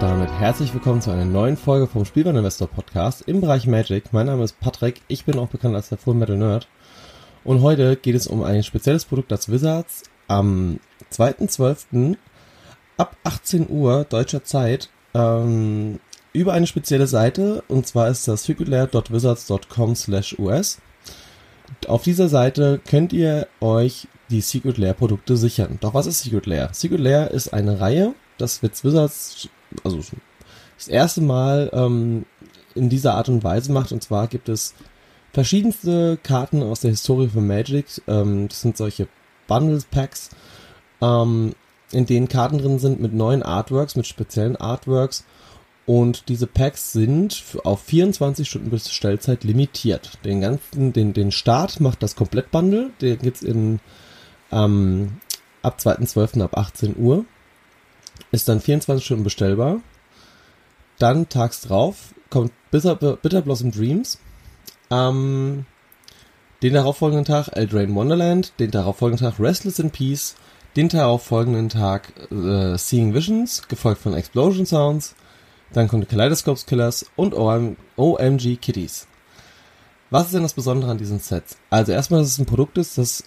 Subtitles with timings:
[0.00, 4.12] damit herzlich willkommen zu einer neuen Folge vom Spielwareninvestor Podcast im Bereich Magic.
[4.12, 6.68] Mein Name ist Patrick, ich bin auch bekannt als der Full Metal Nerd.
[7.44, 10.80] Und heute geht es um ein spezielles Produkt, das Wizards am
[11.12, 12.16] 2.12.
[12.98, 15.98] ab 18 Uhr deutscher Zeit ähm,
[16.34, 20.78] über eine spezielle Seite und zwar ist das secretlair.wizards.com slash us.
[21.88, 25.78] Auf dieser Seite könnt ihr euch die Secret Lair Produkte sichern.
[25.80, 26.68] Doch was ist Secret Lair?
[26.72, 29.48] Secret Lair ist eine Reihe, das wird Wizards
[29.84, 30.00] also
[30.76, 32.26] das erste Mal ähm,
[32.74, 33.92] in dieser Art und Weise macht.
[33.92, 34.74] Und zwar gibt es
[35.32, 37.86] verschiedenste Karten aus der Historie von Magic.
[38.06, 39.08] Ähm, das sind solche
[39.46, 40.30] Bundles Packs,
[41.00, 41.54] ähm,
[41.92, 45.24] in denen Karten drin sind mit neuen Artworks, mit speziellen Artworks.
[45.86, 50.18] Und diese Packs sind auf 24 Stunden Bestellzeit limitiert.
[50.24, 52.90] Den ganzen, den, den Start macht das Komplettbundle.
[53.00, 53.78] Den gibt's in
[54.50, 55.18] ähm,
[55.62, 56.42] ab 2.12.
[56.42, 57.24] ab 18 Uhr.
[58.32, 59.80] Ist dann 24 Stunden bestellbar.
[60.98, 64.18] Dann tags drauf kommt Bitter, Bitter Blossom Dreams.
[64.90, 65.66] Ähm,
[66.62, 68.52] den darauffolgenden Tag Eldraine Wonderland.
[68.58, 70.36] Den darauffolgenden Tag Restless in Peace.
[70.76, 75.14] Den darauffolgenden Tag äh, Seeing Visions, gefolgt von Explosion Sounds.
[75.72, 79.06] Dann kommt Kaleidoscopes Killers und OM OMG Kitties.
[80.10, 81.56] Was ist denn das Besondere an diesen Sets?
[81.70, 83.24] Also erstmal, dass es ein Produkt ist, das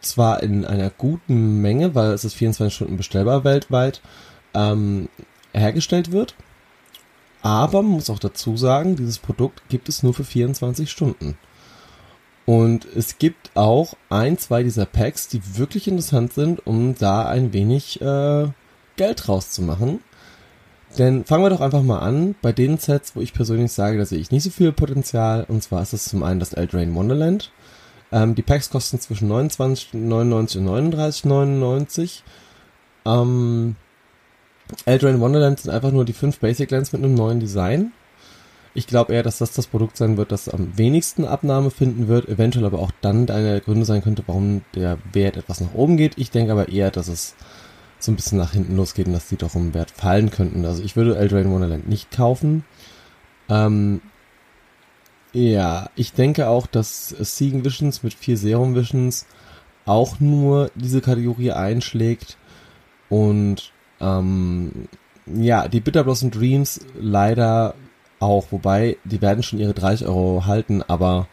[0.00, 4.00] zwar in einer guten Menge, weil es ist 24 Stunden bestellbar weltweit,
[4.54, 5.08] ähm,
[5.52, 6.34] hergestellt wird.
[7.42, 11.36] Aber man muss auch dazu sagen, dieses Produkt gibt es nur für 24 Stunden.
[12.44, 17.52] Und es gibt auch ein, zwei dieser Packs, die wirklich interessant sind, um da ein
[17.52, 18.48] wenig äh,
[18.96, 20.00] Geld rauszumachen.
[20.98, 24.04] Denn fangen wir doch einfach mal an bei den Sets, wo ich persönlich sage, da
[24.04, 25.44] sehe ich nicht so viel Potenzial.
[25.48, 27.50] Und zwar ist es zum einen das Eldrain Wonderland.
[28.10, 32.20] Ähm, die Packs kosten zwischen 29,99 und 39,99.
[33.06, 33.76] Ähm,
[34.84, 37.92] Eldrain Wonderland sind einfach nur die fünf Basic Lands mit einem neuen Design.
[38.74, 42.28] Ich glaube eher, dass das das Produkt sein wird, das am wenigsten Abnahme finden wird,
[42.28, 45.98] eventuell aber auch dann einer der Gründe sein könnte, warum der Wert etwas nach oben
[45.98, 46.16] geht.
[46.16, 47.34] Ich denke aber eher, dass es
[47.98, 50.64] so ein bisschen nach hinten losgeht und dass die doch im Wert fallen könnten.
[50.64, 52.64] Also ich würde Eldrain Wonderland nicht kaufen.
[53.48, 54.00] Ähm,
[55.32, 59.26] ja, ich denke auch, dass Siegen Visions mit vier Serum Visions
[59.84, 62.36] auch nur diese Kategorie einschlägt
[63.08, 63.71] und
[64.02, 64.88] ähm,
[65.26, 67.74] ja, die Bitter Blossom Dreams leider
[68.20, 71.28] auch, wobei die werden schon ihre 30 Euro halten, aber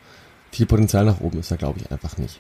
[0.52, 2.40] viel Potenzial nach oben ist da glaube ich einfach nicht.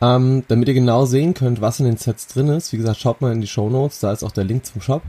[0.00, 3.20] Ähm, damit ihr genau sehen könnt, was in den Sets drin ist, wie gesagt, schaut
[3.20, 5.02] mal in die Show Notes, da ist auch der Link zum Shop.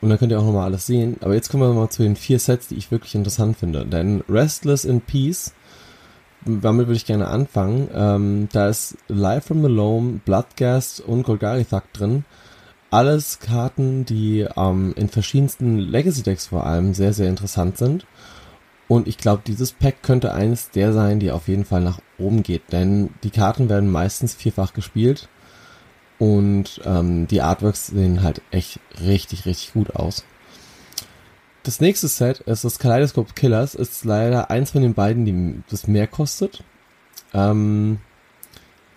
[0.00, 1.16] Und dann könnt ihr auch nochmal alles sehen.
[1.22, 3.86] Aber jetzt kommen wir mal zu den vier Sets, die ich wirklich interessant finde.
[3.86, 5.54] Denn Restless in Peace,
[6.44, 7.88] damit würde ich gerne anfangen.
[7.94, 12.24] Ähm, da ist Life from the Loam, Bloodgast und Golgari Thug drin.
[12.94, 18.06] Alles Karten, die ähm, in verschiedensten Legacy Decks vor allem sehr, sehr interessant sind.
[18.86, 22.44] Und ich glaube, dieses Pack könnte eines der sein, die auf jeden Fall nach oben
[22.44, 25.28] geht, denn die Karten werden meistens vierfach gespielt
[26.20, 30.24] und ähm, die Artworks sehen halt echt richtig, richtig gut aus.
[31.64, 35.88] Das nächste Set ist das Kaleidoscope Killers, ist leider eins von den beiden, die das
[35.88, 36.62] mehr kostet.
[37.32, 37.98] Ähm,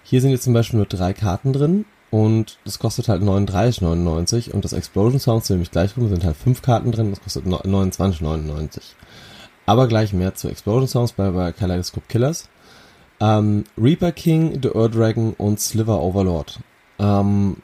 [0.03, 4.63] hier sind jetzt zum Beispiel nur drei Karten drin und das kostet halt 39,99 und
[4.63, 8.81] das Explosion Sounds, nämlich gleich rum, sind halt fünf Karten drin, das kostet 29,99.
[9.65, 12.49] Aber gleich mehr zu Explosion Sounds bei, bei Kaleidoscope Killers.
[13.19, 16.59] Ähm, Reaper King, The Ur Dragon und Sliver Overlord.
[16.99, 17.57] Ähm,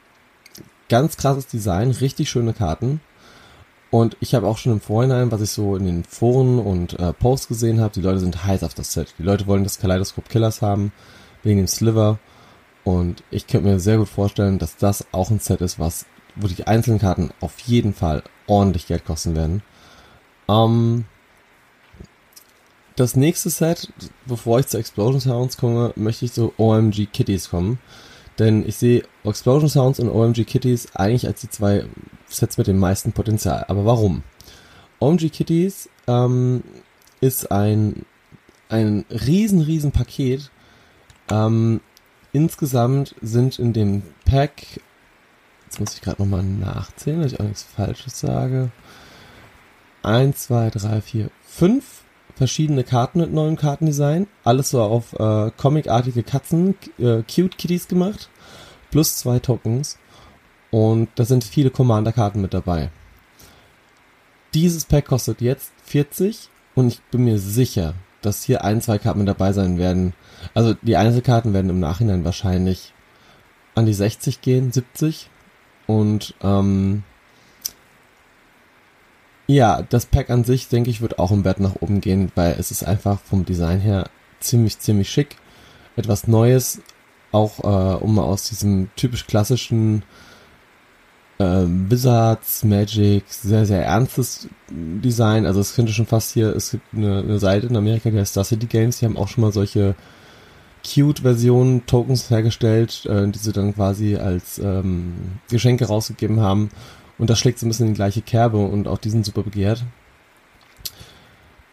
[0.88, 3.00] ganz krasses Design, richtig schöne Karten.
[3.90, 7.12] Und ich habe auch schon im Vorhinein, was ich so in den Foren und äh,
[7.12, 9.14] Posts gesehen habe, die Leute sind heiß auf das Set.
[9.18, 10.92] Die Leute wollen das Kaleidoscope Killers haben,
[11.44, 12.18] wegen dem Sliver.
[12.84, 16.46] Und ich könnte mir sehr gut vorstellen, dass das auch ein Set ist, was, wo
[16.46, 19.62] die einzelnen Karten auf jeden Fall ordentlich Geld kosten werden.
[20.48, 21.06] Ähm,
[22.96, 23.92] das nächste Set,
[24.26, 27.78] bevor ich zu Explosion Sounds komme, möchte ich zu OMG Kitties kommen.
[28.38, 31.86] Denn ich sehe Explosion Sounds und OMG Kitties eigentlich als die zwei
[32.28, 33.64] Sets mit dem meisten Potenzial.
[33.68, 34.22] Aber warum?
[35.00, 36.62] OMG Kitties ähm,
[37.20, 38.04] ist ein,
[38.68, 40.50] ein riesen, riesen Paket.
[41.30, 41.80] Ähm,
[42.34, 44.80] insgesamt sind in dem Pack,
[45.64, 48.70] jetzt muss ich gerade nochmal nachzählen, dass ich auch nichts Falsches sage.
[50.02, 52.02] Eins, zwei, drei, vier, fünf
[52.34, 54.26] verschiedene Karten mit neuen Kartendesign.
[54.42, 58.28] Alles so auf äh, comicartige Katzen, äh, Cute Kitties gemacht.
[58.90, 59.98] Plus zwei Tokens.
[60.70, 62.90] Und da sind viele Commander-Karten mit dabei.
[64.54, 67.94] Dieses Pack kostet jetzt 40 und ich bin mir sicher,
[68.24, 70.14] dass hier ein, zwei Karten dabei sein werden.
[70.54, 72.92] Also die Einzelkarten werden im Nachhinein wahrscheinlich
[73.74, 75.30] an die 60 gehen, 70.
[75.86, 77.02] Und ähm,
[79.46, 82.56] ja, das Pack an sich, denke ich, wird auch im Wert nach oben gehen, weil
[82.58, 84.08] es ist einfach vom Design her
[84.40, 85.36] ziemlich, ziemlich schick.
[85.96, 86.80] Etwas Neues,
[87.32, 90.02] auch äh, um aus diesem typisch klassischen
[91.44, 95.46] äh, Wizards, Magic, sehr, sehr ernstes Design.
[95.46, 98.32] Also es könnte schon fast hier, es gibt eine, eine Seite in Amerika, die heißt
[98.32, 99.94] Star City Games, die haben auch schon mal solche
[100.84, 105.14] Cute-Versionen, Tokens hergestellt, äh, die sie dann quasi als ähm,
[105.48, 106.70] Geschenke rausgegeben haben.
[107.18, 109.42] Und das schlägt so ein bisschen in die gleiche Kerbe und auch die sind super
[109.42, 109.84] begehrt.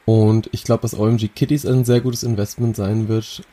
[0.05, 3.43] Und ich glaube, dass OMG Kitties ein sehr gutes Investment sein wird.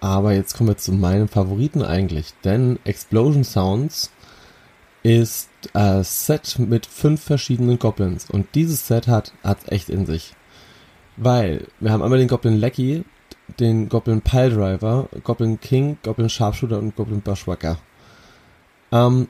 [0.00, 2.32] Aber jetzt kommen wir zu meinem Favoriten eigentlich.
[2.44, 4.10] Denn Explosion Sounds
[5.02, 8.28] ist ein Set mit fünf verschiedenen Goblins.
[8.28, 10.34] Und dieses Set hat, hat echt in sich.
[11.16, 13.04] Weil wir haben einmal den Goblin Lecky,
[13.58, 17.78] den Goblin Piledriver, Goblin King, Goblin Sharpshooter und Goblin Bushwhacker.
[18.92, 19.28] Ähm,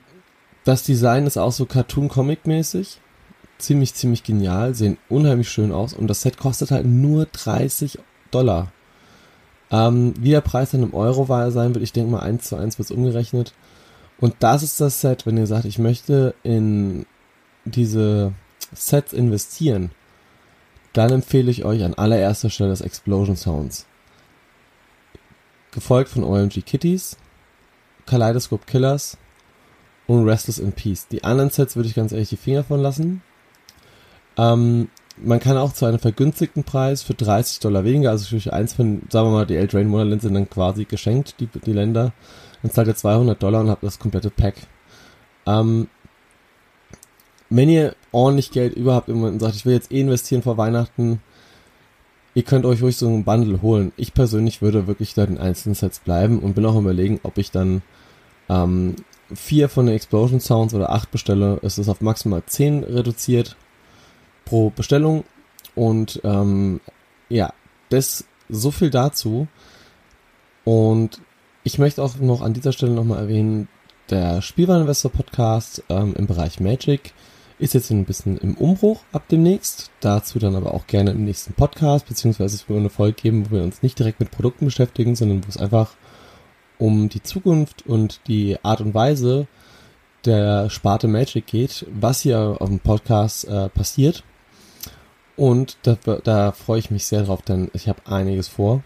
[0.65, 3.01] das Design ist auch so Cartoon-Comic-mäßig.
[3.59, 4.75] Ziemlich, ziemlich genial.
[4.75, 5.95] Sehen unheimlich schön aus.
[5.95, 7.99] Und das Set kostet halt nur 30
[8.31, 8.73] Dollar.
[9.71, 12.57] Ähm, wie der Preis dann im Euro war sein wird, ich denke mal 1 zu
[12.57, 13.55] 1 wird umgerechnet.
[14.21, 17.07] Und das ist das Set, wenn ihr sagt, ich möchte in
[17.65, 18.33] diese
[18.73, 19.91] Sets investieren,
[20.93, 23.87] dann empfehle ich euch an allererster Stelle das Explosion Sounds.
[25.71, 27.17] Gefolgt von OMG Kitties,
[28.07, 29.17] Kaleidoscope Killers,
[30.11, 31.07] und Restless in Peace.
[31.07, 33.23] Die anderen Sets würde ich ganz ehrlich die Finger von lassen.
[34.37, 38.73] Ähm, man kann auch zu einem vergünstigten Preis für 30 Dollar weniger, also für eins
[38.73, 42.13] von, sagen wir mal, die Eldraine Wonderlands sind dann quasi geschenkt, die, die Länder.
[42.63, 44.55] Dann zahlt ihr 200 Dollar und habt das komplette Pack.
[45.47, 45.89] Ähm,
[47.49, 51.21] wenn ihr ordentlich Geld überhaupt im Moment sagt, ich will jetzt eh investieren vor Weihnachten,
[52.35, 53.93] ihr könnt euch ruhig so einen Bundle holen.
[53.97, 57.51] Ich persönlich würde wirklich da den einzelnen Sets bleiben und bin auch überlegen, ob ich
[57.51, 57.83] dann
[58.49, 58.97] ähm,
[59.35, 61.59] vier von den Explosion Sounds oder acht bestelle.
[61.63, 63.57] Es ist auf maximal zehn reduziert
[64.45, 65.25] pro Bestellung
[65.75, 66.81] und ähm,
[67.29, 67.53] ja,
[67.89, 69.49] das so viel dazu.
[70.65, 71.21] Und
[71.65, 73.69] ich möchte auch noch an dieser Stelle nochmal erwähnen,
[74.09, 77.13] der Spielwareninvestor Podcast ähm, im Bereich Magic
[77.59, 79.91] ist jetzt ein bisschen im Umbruch ab demnächst.
[80.01, 83.57] Dazu dann aber auch gerne im nächsten Podcast, beziehungsweise es wird eine Folge geben, wo
[83.57, 85.93] wir uns nicht direkt mit Produkten beschäftigen, sondern wo es einfach
[86.79, 89.47] um die Zukunft und die Art und Weise
[90.25, 94.25] der Sparte Magic geht, was hier auf dem Podcast äh, passiert.
[95.37, 98.83] Und da, da freue ich mich sehr drauf, denn ich habe einiges vor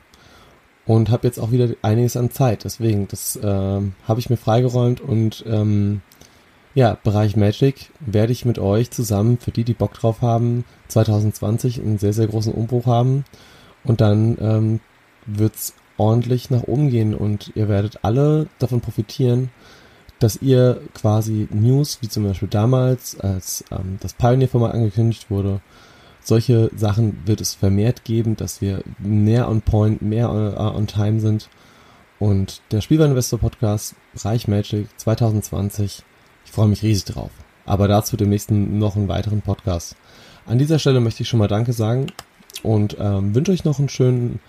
[0.87, 2.65] und habe jetzt auch wieder einiges an Zeit.
[2.65, 6.03] Deswegen, das äh, habe ich mir freigeräumt und ähm,
[6.75, 11.81] ja, Bereich Magic werde ich mit euch zusammen, für die, die Bock drauf haben, 2020
[11.81, 13.25] einen sehr, sehr großen Umbruch haben.
[13.85, 14.81] Und dann ähm,
[15.27, 19.51] wird's ordentlich nach oben gehen und ihr werdet alle davon profitieren,
[20.19, 25.61] dass ihr quasi News, wie zum Beispiel damals, als ähm, das Pioneer-Format angekündigt wurde,
[26.25, 30.87] solche Sachen wird es vermehrt geben, dass wir mehr on point, mehr on, uh, on
[30.87, 31.49] time sind.
[32.19, 36.03] Und der Spielwareninvestor Podcast Reich Magic 2020
[36.55, 37.31] freue mich riesig drauf.
[37.67, 39.97] Aber dazu demnächst noch einen weiteren Podcast.
[40.47, 42.07] An dieser Stelle möchte ich schon mal Danke sagen
[42.63, 44.41] und ähm, wünsche euch noch einen schönen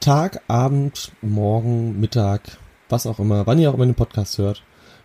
[0.00, 4.62] Tag, Abend, Morgen, Mittag, was auch immer, wann ihr auch immer den Podcast hört.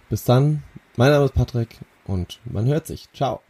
[0.10, 0.64] Bis dann,
[0.96, 3.08] mein Name ist Patrick und man hört sich.
[3.14, 3.42] Ciao.